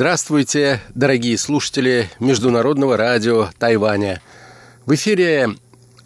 Здравствуйте, 0.00 0.80
дорогие 0.94 1.36
слушатели 1.36 2.08
Международного 2.20 2.96
радио 2.96 3.50
Тайваня. 3.58 4.22
В 4.86 4.94
эфире 4.94 5.50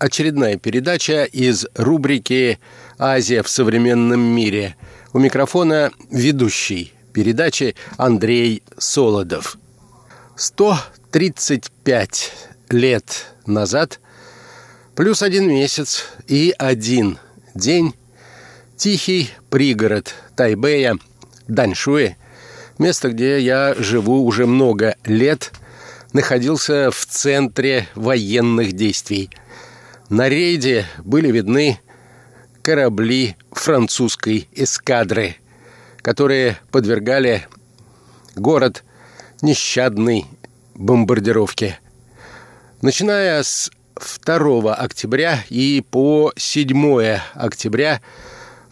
очередная 0.01 0.57
передача 0.57 1.23
из 1.23 1.69
рубрики 1.77 2.59
«Азия 2.98 3.45
в 3.45 3.48
современном 3.48 4.19
мире». 4.19 4.75
У 5.12 5.20
микрофона 5.20 5.93
ведущий 6.11 6.93
передачи 7.12 7.77
Андрей 7.96 8.65
Солодов. 8.77 9.59
135 10.34 12.33
лет 12.70 13.27
назад, 13.47 14.01
плюс 14.97 15.23
один 15.23 15.47
месяц 15.47 16.06
и 16.27 16.52
один 16.59 17.20
день, 17.55 17.95
тихий 18.77 19.30
пригород 19.51 20.16
Тайбэя, 20.34 20.98
Даньшуэ– 21.47 22.16
Место, 22.78 23.10
где 23.10 23.38
я 23.41 23.74
живу 23.74 24.24
уже 24.24 24.46
много 24.46 24.96
лет, 25.05 25.52
находился 26.12 26.91
в 26.91 27.06
центре 27.06 27.88
военных 27.95 28.73
действий. 28.73 29.30
На 30.09 30.28
рейде 30.28 30.87
были 31.05 31.30
видны 31.30 31.80
корабли 32.62 33.37
французской 33.52 34.48
эскадры, 34.52 35.37
которые 36.02 36.59
подвергали 36.73 37.46
город 38.34 38.82
нещадной 39.41 40.27
бомбардировке. 40.74 41.79
Начиная 42.82 43.43
с 43.45 43.71
2 44.24 44.74
октября 44.74 45.45
и 45.49 45.80
по 45.88 46.32
7 46.37 47.18
октября– 47.34 48.01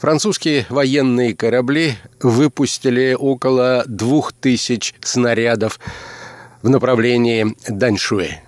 Французские 0.02 0.66
военные 0.68 1.32
корабли 1.32 1.94
выпустили 2.20 3.16
около 3.16 3.84
двух 3.86 4.32
тысяч 4.32 4.96
снарядов 5.00 5.78
в 6.60 6.68
направлении 6.68 7.54
Даньшуэ. 7.68 8.40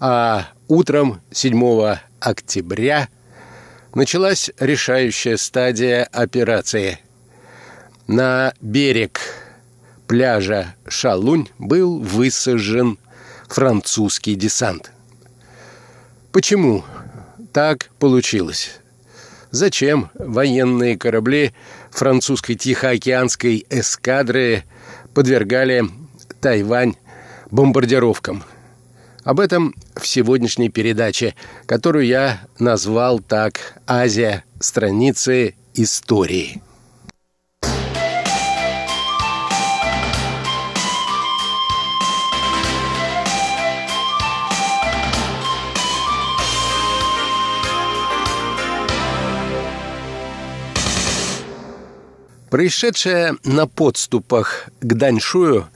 А 0.00 0.48
утром 0.66 1.20
7 1.30 1.98
октября 2.18 3.08
началась 3.94 4.50
решающая 4.58 5.36
стадия 5.36 6.02
операции. 6.10 6.98
На 8.08 8.52
берег 8.60 9.20
пляжа 10.08 10.74
Шалунь 10.88 11.48
был 11.60 12.00
высажен 12.00 12.98
французский 13.46 14.34
десант. 14.34 14.90
Почему 16.32 16.84
так 17.52 17.90
получилось? 18.00 18.80
Зачем 19.50 20.10
военные 20.14 20.96
корабли 20.96 21.52
французской 21.90 22.54
Тихоокеанской 22.54 23.66
эскадры 23.70 24.64
подвергали 25.14 25.84
Тайвань 26.40 26.94
бомбардировкам. 27.50 28.44
Об 29.24 29.40
этом 29.40 29.74
в 29.94 30.06
сегодняшней 30.06 30.70
передаче, 30.70 31.34
которую 31.66 32.06
я 32.06 32.40
назвал 32.58 33.20
так 33.20 33.80
«Азия. 33.86 34.44
Страницы 34.60 35.54
истории». 35.74 36.62
Происшедшее 52.50 53.36
на 53.44 53.66
подступах 53.66 54.68
к 54.80 54.94
Даньшую 54.94 55.68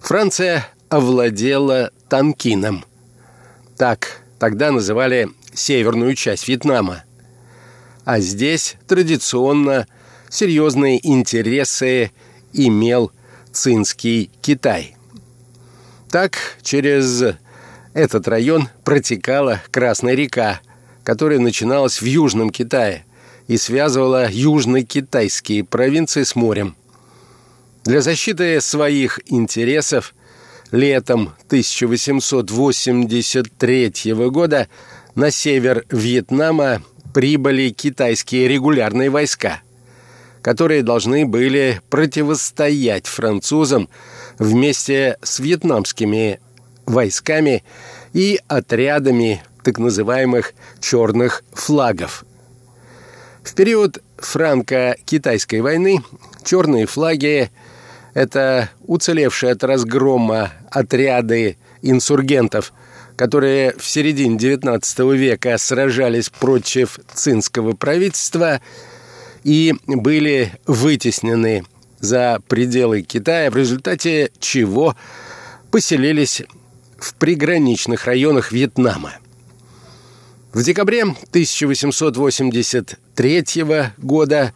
Франция 0.00 0.66
овладела 0.88 1.90
Танкином. 2.08 2.84
Так 3.76 4.22
тогда 4.38 4.72
называли 4.72 5.28
северную 5.52 6.14
часть 6.14 6.48
Вьетнама. 6.48 7.04
А 8.04 8.20
здесь 8.20 8.76
традиционно 8.88 9.86
серьезные 10.28 11.06
интересы 11.06 12.10
имел 12.52 13.12
цинский 13.52 14.30
Китай. 14.40 14.96
Так 16.10 16.36
через 16.62 17.36
этот 17.94 18.28
район 18.28 18.68
протекала 18.84 19.60
Красная 19.70 20.14
река, 20.14 20.60
которая 21.04 21.38
начиналась 21.38 22.00
в 22.00 22.06
Южном 22.06 22.50
Китае 22.50 23.04
и 23.48 23.56
связывала 23.56 24.30
южно-китайские 24.30 25.64
провинции 25.64 26.22
с 26.22 26.36
морем– 26.36 26.76
для 27.84 28.00
защиты 28.00 28.60
своих 28.60 29.18
интересов 29.26 30.14
летом 30.70 31.34
1883 31.46 33.92
года 34.30 34.68
на 35.16 35.32
север 35.32 35.84
Вьетнама 35.90 36.80
прибыли 37.12 37.70
китайские 37.70 38.46
регулярные 38.46 39.10
войска, 39.10 39.62
которые 40.42 40.84
должны 40.84 41.26
были 41.26 41.80
противостоять 41.90 43.08
французам 43.08 43.88
вместе 44.38 45.18
с 45.20 45.40
вьетнамскими 45.40 46.38
войсками 46.86 47.64
и 48.12 48.38
отрядами 48.46 49.42
так 49.64 49.78
называемых 49.78 50.54
«черных 50.80 51.42
флагов». 51.52 52.24
В 53.44 53.54
период 53.54 54.02
франко-китайской 54.18 55.60
войны 55.60 56.02
черные 56.44 56.86
флаги 56.86 57.50
это 58.14 58.70
уцелевшие 58.86 59.52
от 59.52 59.64
разгрома 59.64 60.52
отряды 60.70 61.56
инсургентов, 61.82 62.72
которые 63.16 63.74
в 63.76 63.84
середине 63.84 64.36
XIX 64.36 65.16
века 65.16 65.58
сражались 65.58 66.30
против 66.30 66.98
цинского 67.12 67.72
правительства 67.72 68.60
и 69.42 69.74
были 69.86 70.52
вытеснены 70.66 71.64
за 71.98 72.40
пределы 72.48 73.02
Китая, 73.02 73.50
в 73.50 73.56
результате 73.56 74.30
чего 74.38 74.96
поселились 75.70 76.42
в 76.98 77.14
приграничных 77.14 78.06
районах 78.06 78.52
Вьетнама. 78.52 79.14
В 80.52 80.62
декабре 80.62 81.02
1883 81.02 83.44
года 83.96 84.52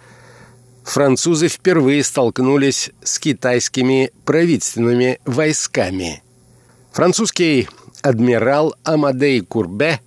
французы 0.85 1.49
впервые 1.49 2.05
столкнулись 2.05 2.91
с 3.03 3.19
китайскими 3.19 4.13
правительственными 4.27 5.21
войсками. 5.25 6.23
Французский 6.93 7.71
адмирал 8.03 8.77
Амадей 8.85 9.41
Курбе 9.41 10.03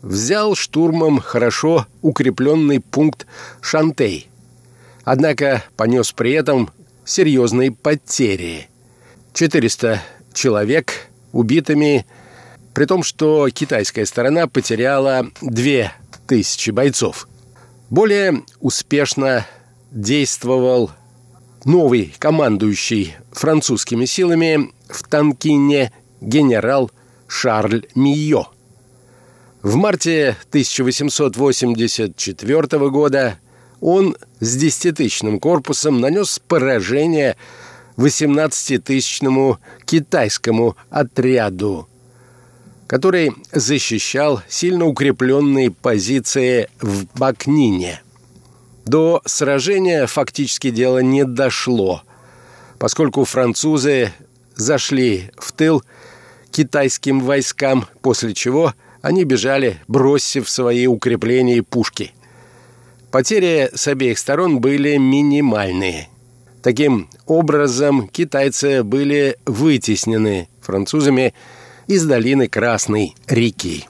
взял 0.00 0.54
штурмом 0.54 1.18
хорошо 1.18 1.88
укрепленный 2.02 2.78
пункт 2.78 3.26
Шантей, 3.60 4.28
однако 5.02 5.64
понес 5.76 6.12
при 6.12 6.34
этом 6.34 6.70
серьезные 7.04 7.72
потери. 7.72 8.68
400 9.32 10.00
человек 10.34 11.08
убитыми, 11.32 12.06
при 12.74 12.84
том, 12.86 13.02
что 13.02 13.48
китайская 13.50 14.06
сторона 14.06 14.46
потеряла 14.46 15.26
2000 15.40 16.70
бойцов. 16.70 17.28
Более 17.90 18.44
успешно 18.60 19.44
действовал 19.90 20.92
новый 21.64 22.14
командующий 22.18 23.16
французскими 23.30 24.06
силами 24.06 24.72
в 24.88 25.02
Танкине 25.04 25.92
генерал 26.20 26.90
Шарль 27.26 27.86
Мийо. 27.94 28.48
В 29.62 29.76
марте 29.76 30.36
1884 30.48 32.90
года 32.90 33.38
он 33.80 34.16
с 34.40 34.56
десятитысячным 34.56 35.38
корпусом 35.38 36.00
нанес 36.00 36.40
поражение 36.48 37.36
18-тысячному 37.96 39.58
китайскому 39.84 40.76
отряду, 40.90 41.88
который 42.92 43.32
защищал 43.50 44.40
сильно 44.48 44.84
укрепленные 44.86 45.72
позиции 45.72 46.68
в 46.80 47.06
Бакнине– 47.18 48.02
до 48.84 49.22
сражения 49.24 50.06
фактически 50.06 50.70
дело 50.70 50.98
не 50.98 51.24
дошло, 51.24 52.02
поскольку 52.78 53.24
французы 53.24 54.12
зашли 54.56 55.30
в 55.36 55.52
тыл 55.52 55.82
китайским 56.50 57.20
войскам, 57.20 57.86
после 58.02 58.34
чего 58.34 58.74
они 59.00 59.24
бежали, 59.24 59.78
бросив 59.88 60.50
свои 60.50 60.86
укрепления 60.86 61.58
и 61.58 61.60
пушки. 61.60 62.12
Потери 63.10 63.70
с 63.74 63.86
обеих 63.88 64.18
сторон 64.18 64.60
были 64.60 64.96
минимальные. 64.96 66.08
Таким 66.62 67.08
образом, 67.26 68.08
китайцы 68.08 68.82
были 68.82 69.36
вытеснены 69.46 70.48
французами 70.60 71.34
из 71.92 72.06
долины 72.06 72.48
Красной 72.48 73.14
реки. 73.28 73.86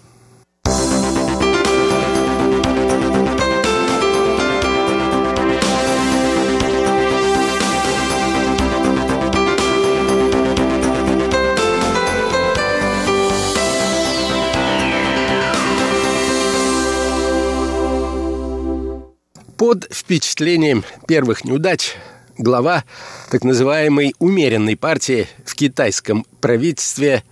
Под 19.56 19.86
впечатлением 19.92 20.82
первых 21.06 21.44
неудач 21.44 21.94
глава 22.36 22.82
так 23.30 23.44
называемой 23.44 24.16
умеренной 24.18 24.76
партии 24.76 25.28
в 25.44 25.54
китайском 25.54 26.26
правительстве, 26.40 27.22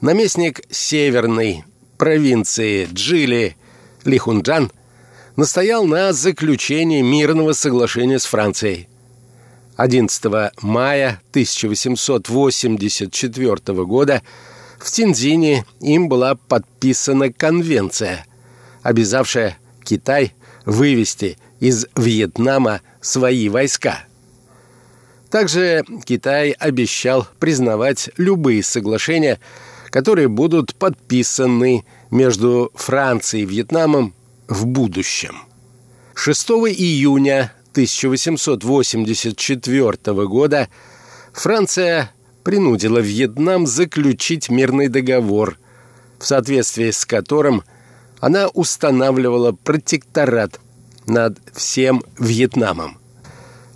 наместник 0.00 0.62
северной 0.70 1.64
провинции 1.98 2.88
Джили 2.92 3.56
Лихунджан 4.04 4.70
настоял 5.36 5.84
на 5.84 6.12
заключении 6.12 7.02
мирного 7.02 7.52
соглашения 7.52 8.18
с 8.18 8.24
Францией. 8.24 8.88
11 9.76 10.52
мая 10.62 11.20
1884 11.30 13.84
года 13.84 14.22
в 14.78 14.90
Тинзине 14.90 15.64
им 15.80 16.08
была 16.08 16.34
подписана 16.34 17.32
конвенция, 17.32 18.26
обязавшая 18.82 19.56
Китай 19.84 20.34
вывести 20.64 21.38
из 21.60 21.86
Вьетнама 21.94 22.80
свои 23.00 23.48
войска. 23.48 24.00
Также 25.30 25.84
Китай 26.04 26.50
обещал 26.52 27.26
признавать 27.38 28.10
любые 28.16 28.62
соглашения, 28.62 29.40
которые 29.96 30.28
будут 30.28 30.74
подписаны 30.74 31.86
между 32.10 32.70
Францией 32.74 33.44
и 33.44 33.46
Вьетнамом 33.46 34.12
в 34.46 34.66
будущем. 34.66 35.38
6 36.12 36.50
июня 36.50 37.54
1884 37.70 40.26
года 40.26 40.68
Франция 41.32 42.12
принудила 42.44 42.98
Вьетнам 42.98 43.66
заключить 43.66 44.50
мирный 44.50 44.88
договор, 44.88 45.56
в 46.18 46.26
соответствии 46.26 46.90
с 46.90 47.06
которым 47.06 47.62
она 48.20 48.48
устанавливала 48.48 49.52
протекторат 49.52 50.60
над 51.06 51.38
всем 51.54 52.04
Вьетнамом. 52.18 52.98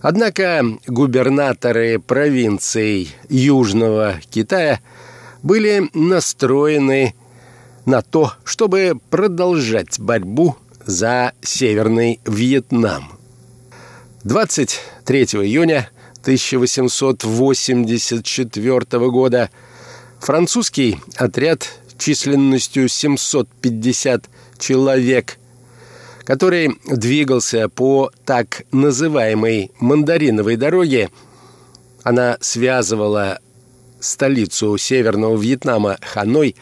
Однако 0.02 0.66
губернаторы 0.86 1.98
провинций 1.98 3.08
Южного 3.30 4.20
Китая 4.28 4.80
были 5.42 5.88
настроены 5.94 7.14
на 7.86 8.02
то, 8.02 8.34
чтобы 8.44 9.00
продолжать 9.10 9.98
борьбу 9.98 10.56
за 10.84 11.32
Северный 11.42 12.20
Вьетнам. 12.26 13.12
23 14.24 15.22
июня 15.22 15.88
1884 16.22 19.10
года 19.10 19.48
французский 20.18 20.98
отряд 21.16 21.70
численностью 21.98 22.88
750 22.88 24.28
человек 24.58 25.38
который 26.30 26.78
двигался 26.86 27.68
по 27.68 28.12
так 28.24 28.62
называемой 28.70 29.72
«мандариновой 29.80 30.54
дороге». 30.54 31.10
Она 32.04 32.38
связывала 32.40 33.40
столицу 34.00 34.76
Северного 34.78 35.36
Вьетнама 35.40 35.98
Ханой 36.00 36.56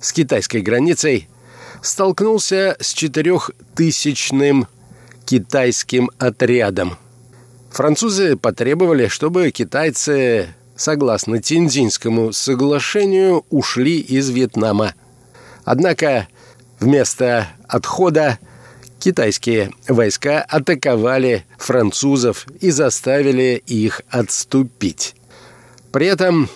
с 0.00 0.12
китайской 0.12 0.60
границей, 0.60 1.28
столкнулся 1.82 2.76
с 2.80 2.92
четырехтысячным 2.92 4.66
китайским 5.26 6.10
отрядом. 6.18 6.98
Французы 7.70 8.36
потребовали, 8.36 9.08
чтобы 9.08 9.50
китайцы, 9.50 10.54
согласно 10.76 11.42
Тинзинскому 11.42 12.32
соглашению, 12.32 13.44
ушли 13.50 13.98
из 13.98 14.30
Вьетнама. 14.30 14.94
Однако 15.64 16.28
вместо 16.78 17.48
отхода 17.66 18.38
китайские 19.00 19.72
войска 19.88 20.42
атаковали 20.42 21.44
французов 21.58 22.46
и 22.60 22.70
заставили 22.70 23.62
их 23.66 24.02
отступить. 24.08 25.14
При 25.90 26.06
этом 26.06 26.48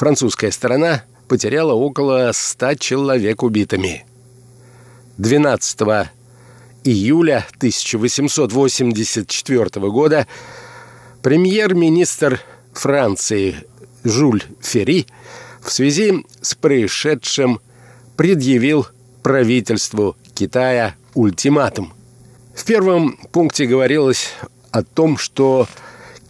французская 0.00 0.50
сторона 0.50 1.04
потеряла 1.28 1.74
около 1.74 2.30
100 2.32 2.76
человек 2.76 3.42
убитыми. 3.42 4.06
12 5.18 6.08
июля 6.84 7.46
1884 7.58 9.90
года 9.90 10.26
премьер-министр 11.20 12.40
Франции 12.72 13.56
Жюль 14.02 14.42
Ферри 14.62 15.06
в 15.60 15.70
связи 15.70 16.24
с 16.40 16.54
происшедшим 16.54 17.60
предъявил 18.16 18.86
правительству 19.22 20.16
Китая 20.34 20.94
ультиматум. 21.12 21.92
В 22.54 22.64
первом 22.64 23.18
пункте 23.32 23.66
говорилось 23.66 24.30
о 24.70 24.82
том, 24.82 25.18
что 25.18 25.68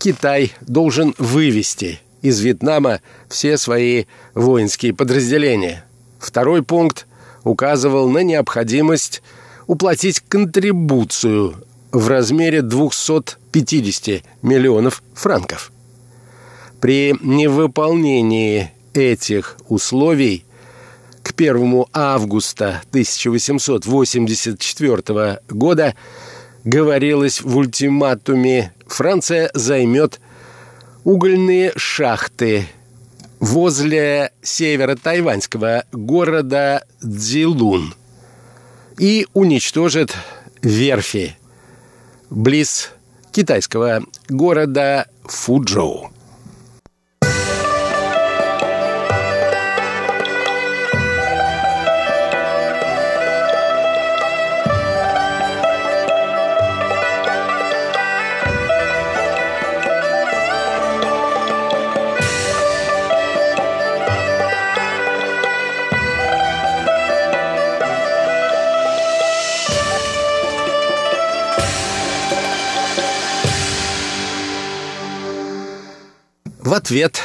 Китай 0.01 0.55
должен 0.61 1.15
вывести 1.19 2.01
из 2.23 2.41
Вьетнама 2.41 3.01
все 3.29 3.57
свои 3.57 4.05
воинские 4.35 4.95
подразделения. 4.95 5.85
Второй 6.19 6.63
пункт 6.63 7.07
указывал 7.45 8.09
на 8.09 8.23
необходимость 8.23 9.23
уплатить 9.67 10.21
контрибуцию 10.21 11.55
в 11.93 12.09
размере 12.09 12.63
250 12.63 14.23
миллионов 14.43 15.03
франков. 15.15 15.73
При 16.81 17.15
невыполнении 17.21 18.73
этих 18.95 19.59
условий 19.69 20.45
к 21.23 21.33
1 21.37 21.85
августа 21.93 22.81
1884 22.91 25.41
года 25.49 25.95
говорилось 26.65 27.41
в 27.41 27.57
ультиматуме 27.57 28.73
Франция 28.87 29.51
займет 29.55 30.21
угольные 31.05 31.73
шахты 31.77 32.67
возле 33.39 34.33
северо-тайваньского 34.43 35.85
города 35.93 36.85
Цзилун 37.01 37.95
и 38.99 39.27
уничтожит 39.33 40.15
верфи 40.63 41.37
близ 42.29 42.91
китайского 43.33 44.05
города 44.29 45.07
Фуджоу. 45.25 46.11
Ответ 76.91 77.23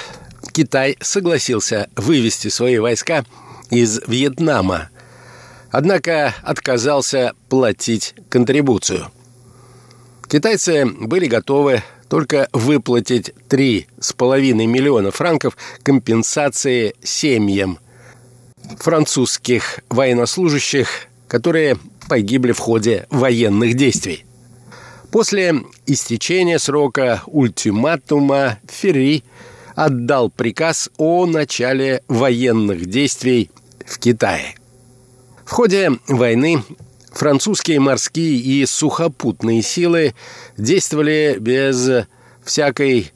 Китай 0.51 0.95
согласился 1.01 1.89
вывести 1.95 2.49
свои 2.49 2.77
войска 2.77 3.25
из 3.71 3.99
Вьетнама, 4.05 4.89
однако 5.71 6.35
отказался 6.43 7.33
платить 7.49 8.13
контрибуцию. 8.29 9.07
Китайцы 10.29 10.85
были 10.85 11.25
готовы 11.25 11.81
только 12.09 12.47
выплатить 12.53 13.33
3,5 13.49 14.53
миллиона 14.67 15.09
франков 15.09 15.57
компенсации 15.81 16.93
семьям 17.01 17.79
французских 18.79 19.79
военнослужащих, 19.89 21.07
которые 21.27 21.79
погибли 22.07 22.51
в 22.51 22.59
ходе 22.59 23.07
военных 23.09 23.73
действий. 23.73 24.25
После 25.09 25.55
истечения 25.87 26.59
срока 26.59 27.23
ультиматума 27.25 28.59
Ферри 28.69 29.23
отдал 29.75 30.29
приказ 30.29 30.89
о 30.97 31.25
начале 31.25 32.01
военных 32.07 32.85
действий 32.85 33.51
в 33.85 33.99
Китае. 33.99 34.55
В 35.45 35.51
ходе 35.51 35.91
войны 36.07 36.63
французские 37.11 37.79
морские 37.79 38.37
и 38.37 38.65
сухопутные 38.65 39.61
силы 39.61 40.15
действовали 40.57 41.37
без 41.39 42.05
всякой 42.43 43.11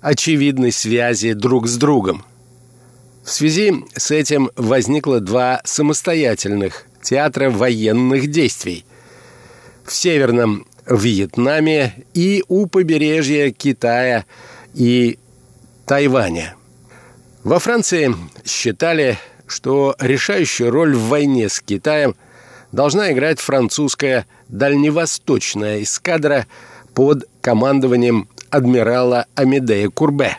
очевидной 0.00 0.72
связи 0.72 1.34
друг 1.34 1.68
с 1.68 1.76
другом. 1.76 2.24
В 3.22 3.30
связи 3.30 3.84
с 3.94 4.10
этим 4.10 4.50
возникло 4.56 5.20
два 5.20 5.60
самостоятельных 5.64 6.86
театра 7.02 7.50
военных 7.50 8.30
действий. 8.30 8.84
В 9.84 9.92
Северном 9.92 10.66
Вьетнаме 10.86 12.04
и 12.14 12.42
у 12.48 12.66
побережья 12.66 13.50
Китая 13.50 14.24
и 14.74 15.18
Тайваня. 15.88 16.54
Во 17.44 17.58
Франции 17.58 18.14
считали, 18.44 19.18
что 19.46 19.96
решающую 19.98 20.70
роль 20.70 20.94
в 20.94 21.08
войне 21.08 21.48
с 21.48 21.60
Китаем 21.60 22.14
должна 22.72 23.10
играть 23.10 23.40
французская 23.40 24.26
дальневосточная 24.48 25.82
эскадра 25.82 26.46
под 26.92 27.26
командованием 27.40 28.28
адмирала 28.50 29.24
Амедея 29.34 29.88
Курбе. 29.88 30.36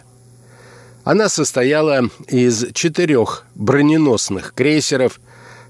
Она 1.04 1.30
состояла 1.30 2.10
из 2.28 2.68
четырех 2.74 3.48
броненосных 3.56 4.54
крейсеров, 4.54 5.20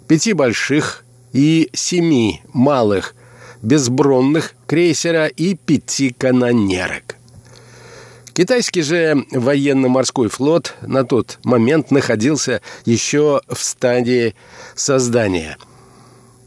пяти 0.09 0.33
больших 0.33 1.05
и 1.31 1.69
семи 1.71 2.41
малых 2.51 3.15
безбронных 3.61 4.55
крейсера 4.67 5.27
и 5.27 5.55
пяти 5.55 6.11
канонерок. 6.11 7.18
Китайский 8.39 8.83
же 8.83 9.25
военно-морской 9.31 10.29
флот 10.29 10.73
на 10.81 11.03
тот 11.03 11.39
момент 11.43 11.91
находился 11.91 12.61
еще 12.85 13.41
в 13.49 13.61
стадии 13.61 14.33
создания. 14.75 15.57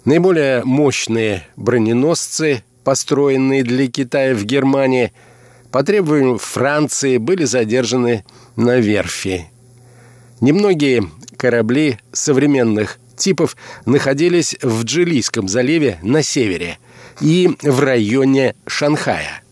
Наиболее 0.06 0.64
мощные 0.64 1.46
броненосцы, 1.56 2.64
построенные 2.82 3.62
для 3.62 3.88
Китая 3.88 4.34
в 4.34 4.42
Германии, 4.44 5.12
по 5.70 5.82
требованию 5.82 6.38
Франции 6.38 7.18
были 7.18 7.44
задержаны 7.44 8.24
на 8.56 8.78
верфи. 8.78 9.50
Немногие 10.40 11.10
корабли 11.36 11.98
современных 12.10 13.00
типов 13.18 13.54
находились 13.84 14.56
в 14.62 14.84
Джилийском 14.84 15.46
заливе 15.46 15.98
на 16.00 16.22
севере 16.22 16.78
и 17.20 17.50
в 17.60 17.80
районе 17.80 18.54
Шанхая. 18.66 19.42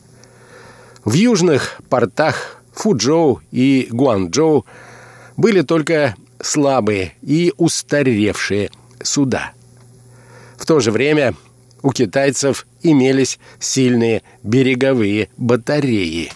В 1.04 1.14
южных 1.14 1.80
портах 1.88 2.62
Фуджоу 2.72 3.40
и 3.50 3.88
Гуанчжоу 3.90 4.66
были 5.36 5.62
только 5.62 6.14
слабые 6.40 7.14
и 7.22 7.52
устаревшие 7.56 8.70
суда. 9.02 9.52
В 10.58 10.66
то 10.66 10.80
же 10.80 10.90
время 10.90 11.34
у 11.82 11.92
китайцев 11.92 12.66
имелись 12.82 13.38
сильные 13.58 14.22
береговые 14.42 15.30
батареи. 15.36 16.32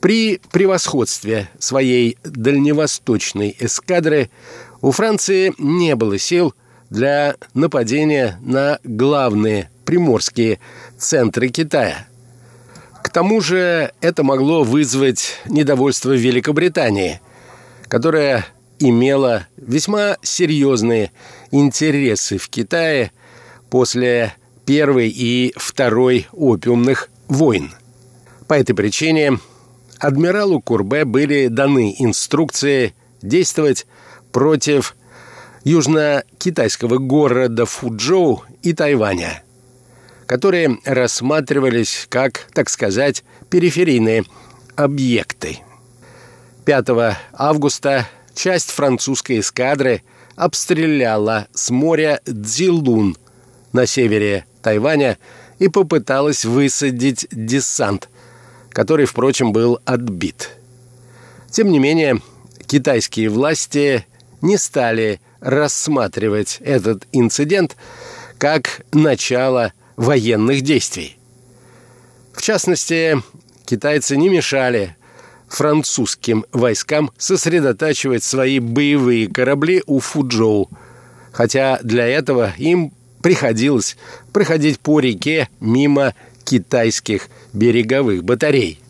При 0.00 0.40
превосходстве 0.52 1.50
своей 1.58 2.16
дальневосточной 2.24 3.56
эскадры 3.58 4.30
у 4.80 4.90
Франции 4.90 5.52
не 5.58 5.94
было 5.96 6.18
сил 6.18 6.54
для 6.90 7.36
нападения 7.54 8.38
на 8.40 8.78
главные 8.84 9.70
приморские 9.84 10.60
центры 10.98 11.48
Китая. 11.48 12.06
Тому 13.16 13.40
же 13.40 13.92
это 14.02 14.22
могло 14.24 14.62
вызвать 14.62 15.38
недовольство 15.46 16.14
Великобритании, 16.14 17.22
которая 17.88 18.44
имела 18.78 19.46
весьма 19.56 20.18
серьезные 20.20 21.12
интересы 21.50 22.36
в 22.36 22.50
Китае 22.50 23.12
после 23.70 24.34
Первой 24.66 25.08
и 25.08 25.54
Второй 25.56 26.26
опиумных 26.32 27.08
войн. 27.26 27.72
По 28.48 28.52
этой 28.52 28.74
причине 28.74 29.38
адмиралу 29.98 30.60
Курбе 30.60 31.06
были 31.06 31.46
даны 31.46 31.96
инструкции 31.98 32.94
действовать 33.22 33.86
против 34.30 34.94
южно-китайского 35.64 36.98
города 36.98 37.64
Фуджоу 37.64 38.44
и 38.62 38.74
Тайваня, 38.74 39.42
которые 40.26 40.78
рассматривались 40.84 42.06
как, 42.08 42.48
так 42.52 42.68
сказать, 42.68 43.24
периферийные 43.48 44.24
объекты. 44.74 45.58
5 46.64 46.88
августа 47.32 48.08
часть 48.34 48.70
французской 48.70 49.40
эскадры 49.40 50.02
обстреляла 50.34 51.46
с 51.54 51.70
моря 51.70 52.20
Цзилун 52.26 53.16
на 53.72 53.86
севере 53.86 54.44
Тайваня 54.62 55.18
и 55.58 55.68
попыталась 55.68 56.44
высадить 56.44 57.26
десант, 57.30 58.08
который, 58.70 59.06
впрочем, 59.06 59.52
был 59.52 59.80
отбит. 59.84 60.50
Тем 61.50 61.70
не 61.70 61.78
менее, 61.78 62.20
китайские 62.66 63.30
власти 63.30 64.04
не 64.42 64.58
стали 64.58 65.20
рассматривать 65.40 66.58
этот 66.60 67.06
инцидент 67.12 67.76
как 68.38 68.82
начало 68.92 69.72
военных 69.96 70.62
действий. 70.62 71.16
В 72.32 72.42
частности, 72.42 73.22
китайцы 73.64 74.16
не 74.16 74.28
мешали 74.28 74.96
французским 75.48 76.44
войскам 76.52 77.10
сосредотачивать 77.18 78.22
свои 78.22 78.58
боевые 78.58 79.28
корабли 79.28 79.82
у 79.86 80.00
Фуджоу, 80.00 80.70
хотя 81.32 81.78
для 81.82 82.06
этого 82.06 82.52
им 82.58 82.92
приходилось 83.22 83.96
проходить 84.32 84.80
по 84.80 85.00
реке 85.00 85.48
мимо 85.60 86.14
китайских 86.44 87.28
береговых 87.52 88.22
батарей. 88.22 88.80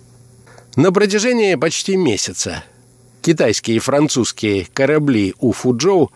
На 0.76 0.92
протяжении 0.92 1.54
почти 1.54 1.96
месяца 1.96 2.64
китайские 3.22 3.78
и 3.78 3.80
французские 3.80 4.66
корабли 4.72 5.34
у 5.38 5.52
Фуджоу 5.52 6.12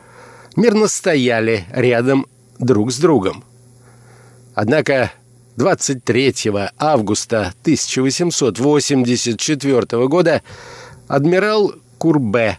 мирно 0.54 0.86
стояли 0.86 1.64
рядом 1.72 2.26
друг 2.58 2.92
с 2.92 2.98
другом. 2.98 3.44
Однако 4.62 5.10
23 5.56 6.34
августа 6.76 7.54
1884 7.62 10.06
года 10.06 10.42
адмирал 11.08 11.72
Курбе 11.96 12.58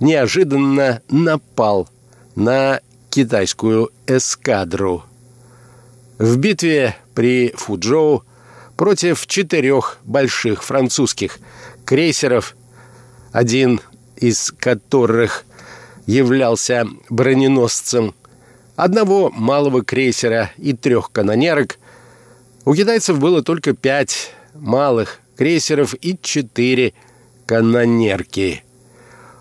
неожиданно 0.00 1.02
напал 1.10 1.90
на 2.36 2.80
китайскую 3.10 3.90
эскадру. 4.06 5.04
В 6.16 6.38
битве 6.38 6.96
при 7.14 7.52
Фуджоу 7.54 8.24
против 8.78 9.26
четырех 9.26 9.98
больших 10.04 10.64
французских 10.64 11.38
крейсеров, 11.84 12.56
один 13.32 13.82
из 14.16 14.52
которых 14.52 15.44
являлся 16.06 16.86
броненосцем 17.10 18.14
одного 18.76 19.30
малого 19.30 19.82
крейсера 19.82 20.50
и 20.58 20.72
трех 20.72 21.10
канонерок, 21.10 21.78
у 22.64 22.74
китайцев 22.74 23.18
было 23.18 23.42
только 23.42 23.74
пять 23.74 24.32
малых 24.54 25.20
крейсеров 25.36 25.94
и 26.00 26.18
четыре 26.20 26.94
канонерки. 27.46 28.62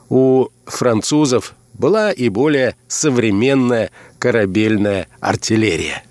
У 0.09 0.47
французов 0.65 1.55
была 1.73 2.11
и 2.11 2.29
более 2.29 2.75
современная 2.87 3.91
корабельная 4.19 5.07
артиллерия. 5.19 6.03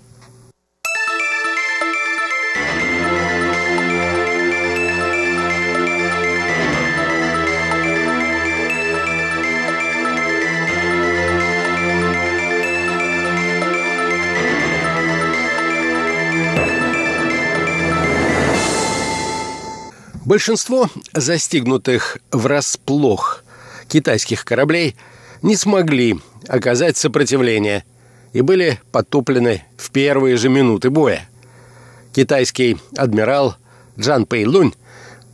Большинство 20.25 20.89
застигнутых 21.13 22.17
врасплох 22.31 23.43
китайских 23.87 24.43
кораблей 24.43 24.95
не 25.43 25.55
смогли 25.55 26.19
оказать 26.47 26.97
сопротивление 26.97 27.85
и 28.33 28.41
были 28.41 28.79
потоплены 28.91 29.63
в 29.77 29.91
первые 29.91 30.37
же 30.37 30.49
минуты 30.49 30.89
боя. 30.89 31.29
Китайский 32.11 32.79
адмирал 32.97 33.55
Джан 33.99 34.25
Пэй 34.25 34.45
Лунь 34.45 34.73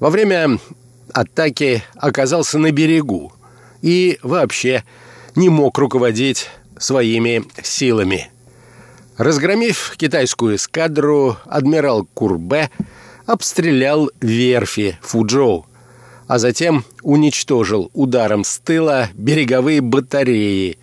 во 0.01 0.09
время 0.09 0.59
атаки 1.13 1.83
оказался 1.95 2.59
на 2.59 2.71
берегу 2.71 3.31
и 3.81 4.19
вообще 4.23 4.83
не 5.35 5.47
мог 5.47 5.77
руководить 5.77 6.49
своими 6.77 7.45
силами. 7.63 8.29
Разгромив 9.15 9.93
китайскую 9.95 10.57
эскадру, 10.57 11.37
адмирал 11.45 12.05
Курбе– 12.13 12.69
обстрелял 13.25 14.09
верфи 14.19 14.97
Фуджоу, 15.01 15.65
а 16.27 16.39
затем 16.39 16.85
уничтожил 17.01 17.91
ударом 17.93 18.43
с 18.43 18.59
тыла 18.59 19.09
береговые 19.13 19.81
батареи, 19.81 20.77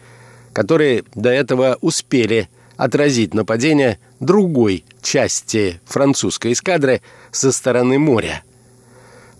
которые 0.52 1.04
до 1.14 1.30
этого 1.30 1.78
успели 1.80 2.48
отразить 2.76 3.34
нападение 3.34 3.98
другой 4.20 4.84
части 5.02 5.80
французской 5.84 6.52
эскадры 6.52 7.02
со 7.30 7.52
стороны 7.52 7.98
моря. 7.98 8.42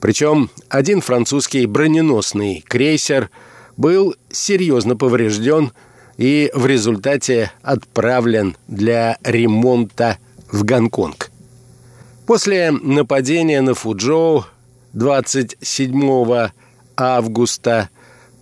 Причем 0.00 0.50
один 0.68 1.00
французский 1.00 1.66
броненосный 1.66 2.64
крейсер 2.66 3.30
был 3.76 4.14
серьезно 4.30 4.96
поврежден 4.96 5.72
и 6.16 6.50
в 6.54 6.66
результате 6.66 7.52
отправлен 7.62 8.56
для 8.66 9.18
ремонта 9.22 10.18
в 10.50 10.64
Гонконг. 10.64 11.27
После 12.28 12.70
нападения 12.72 13.62
на 13.62 13.72
Фуджоу 13.72 14.44
27 14.92 16.50
августа 16.94 17.88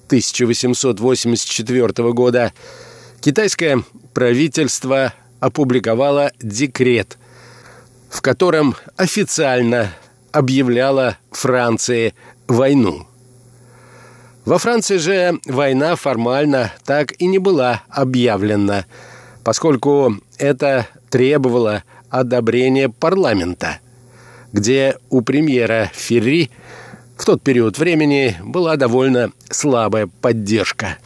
1884 0.06 2.12
года 2.12 2.52
китайское 3.20 3.84
правительство 4.12 5.12
опубликовало 5.38 6.32
декрет, 6.42 7.16
в 8.10 8.22
котором 8.22 8.74
официально 8.96 9.92
объявляло 10.32 11.16
Франции 11.30 12.12
войну. 12.48 13.06
Во 14.44 14.58
Франции 14.58 14.96
же 14.96 15.38
война 15.46 15.94
формально 15.94 16.72
так 16.84 17.12
и 17.20 17.26
не 17.26 17.38
была 17.38 17.84
объявлена, 17.88 18.84
поскольку 19.44 20.16
это 20.38 20.88
требовало 21.08 21.84
одобрения 22.18 22.88
парламента– 22.88 23.78
где 24.56 24.96
у 25.10 25.20
премьера 25.20 25.92
Ферри 25.94 26.50
в 27.16 27.24
тот 27.24 27.40
период 27.42 27.78
времени 27.78 28.36
была 28.42 28.74
довольно 28.76 29.30
слабая 29.50 30.06
поддержка. 30.06 30.98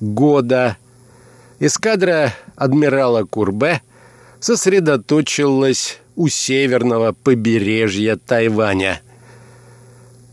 года 0.00 0.76
эскадра 1.58 2.32
адмирала 2.54 3.24
Курбе 3.24 3.82
сосредоточилась 4.38 5.98
у 6.14 6.28
северного 6.28 7.12
побережья 7.12 8.16
Тайваня, 8.16 9.02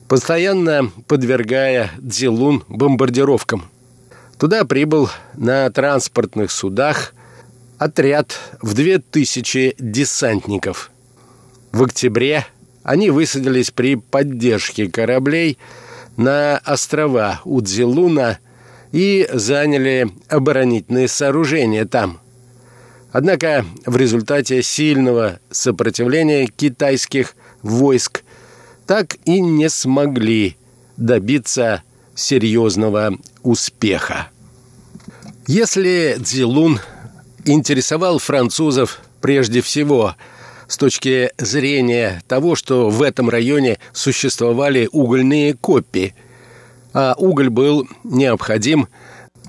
постоянно 0.08 0.92
подвергая 1.08 1.90
Цзилун 2.08 2.64
бомбардировкам– 2.68 3.66
Туда 4.38 4.66
прибыл 4.66 5.10
на 5.36 5.70
транспортных 5.70 6.52
судах 6.52 7.14
отряд 7.78 8.38
в 8.62 8.74
две 8.74 9.00
тысячи 9.00 9.76
десантников. 9.80 10.92
В 11.72 11.84
октябре 11.84 12.46
они 12.84 13.10
высадились 13.10 13.72
при 13.72 13.96
поддержке 13.96 14.90
кораблей 14.90 15.58
на 16.18 16.58
острова 16.66 17.42
Удзилуна 17.46 18.40
и 18.92 19.28
заняли 19.32 20.10
оборонительные 20.28 21.08
сооружения 21.08 21.86
там. 21.86 22.20
Однако 23.12 23.66
в 23.86 23.96
результате 23.96 24.62
сильного 24.62 25.40
сопротивления 25.50 26.48
китайских 26.48 27.36
войск 27.62 28.24
так 28.86 29.16
и 29.24 29.40
не 29.40 29.70
смогли 29.70 30.58
добиться 30.98 31.84
серьезного 32.16 33.18
успеха. 33.44 34.30
Если 35.48 36.18
Цзилун 36.20 36.80
интересовал 37.46 38.18
французов 38.20 39.02
прежде 39.22 39.62
всего 39.62 40.16
с 40.68 40.78
точки 40.78 41.32
зрения 41.38 42.24
того, 42.28 42.56
что 42.56 42.90
в 42.90 43.02
этом 43.02 43.30
районе 43.30 43.78
существовали 43.94 44.90
угольные 44.92 45.54
копии, 45.54 46.16
а 46.94 47.14
уголь 47.18 47.50
был 47.50 47.88
необходим 48.04 48.88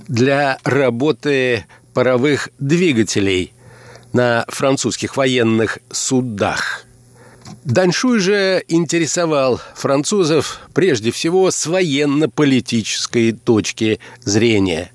для 0.08 0.58
работы 0.64 1.64
паровых 1.94 2.50
двигателей 2.58 3.52
на 4.12 4.44
французских 4.48 5.16
военных 5.16 5.78
судах. 5.90 6.85
Даньшуй 7.66 8.20
же 8.20 8.62
интересовал 8.68 9.60
французов 9.74 10.60
прежде 10.72 11.10
всего 11.10 11.50
с 11.50 11.66
военно-политической 11.66 13.32
точки 13.32 13.98
зрения. 14.20 14.92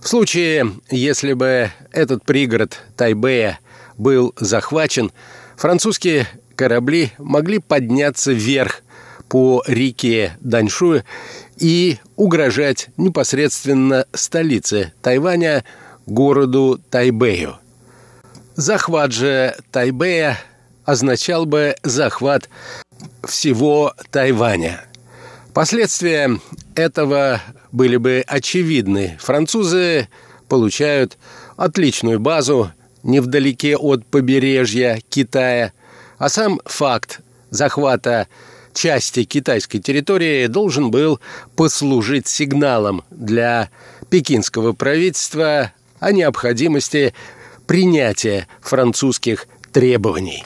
В 0.00 0.06
случае, 0.06 0.70
если 0.88 1.32
бы 1.32 1.72
этот 1.90 2.24
пригород 2.24 2.78
Тайбэя 2.96 3.58
был 3.98 4.34
захвачен, 4.38 5.10
французские 5.56 6.28
корабли 6.54 7.10
могли 7.18 7.58
подняться 7.58 8.30
вверх 8.30 8.82
по 9.28 9.64
реке 9.66 10.36
Даньшуй 10.38 11.02
и 11.58 11.98
угрожать 12.14 12.90
непосредственно 12.96 14.06
столице 14.12 14.92
Тайваня, 15.02 15.64
городу 16.06 16.80
Тайбэю. 16.88 17.56
Захват 18.54 19.10
же 19.10 19.56
Тайбэя– 19.72 20.38
означал 20.84 21.46
бы 21.46 21.76
захват 21.82 22.48
всего 23.24 23.94
Тайваня. 24.10 24.84
Последствия 25.54 26.40
этого 26.74 27.40
были 27.72 27.96
бы 27.96 28.24
очевидны. 28.26 29.18
Французы 29.20 30.08
получают 30.48 31.18
отличную 31.56 32.20
базу 32.20 32.72
невдалеке 33.02 33.76
от 33.76 34.06
побережья 34.06 35.00
Китая, 35.08 35.72
а 36.18 36.28
сам 36.28 36.60
факт 36.64 37.20
захвата 37.50 38.28
части 38.74 39.24
китайской 39.24 39.78
территории 39.80 40.46
должен 40.46 40.90
был 40.90 41.20
послужить 41.56 42.26
сигналом 42.26 43.02
для 43.10 43.68
пекинского 44.08 44.72
правительства 44.72 45.72
о 46.00 46.12
необходимости 46.12 47.14
принятия 47.66 48.46
французских 48.60 49.46
требований. 49.72 50.44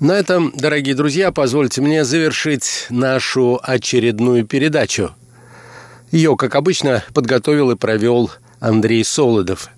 На 0.00 0.12
этом, 0.12 0.50
дорогие 0.56 0.94
друзья, 0.94 1.30
позвольте 1.30 1.82
мне 1.82 2.06
завершить 2.06 2.86
нашу 2.88 3.60
очередную 3.62 4.46
передачу. 4.46 5.14
Ее, 6.10 6.38
как 6.38 6.54
обычно, 6.54 7.04
подготовил 7.12 7.70
и 7.70 7.76
провел 7.76 8.30
Андрей 8.60 9.04
Солодов. 9.04 9.68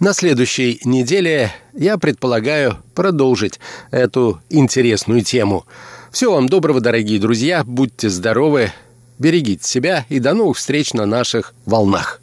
На 0.00 0.14
следующей 0.14 0.80
неделе 0.84 1.52
я 1.74 1.98
предполагаю 1.98 2.78
продолжить 2.94 3.60
эту 3.90 4.40
интересную 4.48 5.22
тему. 5.22 5.66
Всего 6.10 6.36
вам 6.36 6.48
доброго, 6.48 6.80
дорогие 6.80 7.20
друзья, 7.20 7.62
будьте 7.64 8.08
здоровы, 8.08 8.72
берегите 9.18 9.68
себя 9.68 10.06
и 10.08 10.18
до 10.18 10.32
новых 10.32 10.56
встреч 10.56 10.94
на 10.94 11.04
наших 11.04 11.52
волнах. 11.66 12.22